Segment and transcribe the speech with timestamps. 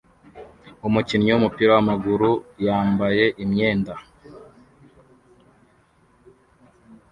[0.87, 2.31] Umukinnyi wumupira wamaguru
[2.65, 3.93] yambaye imyenda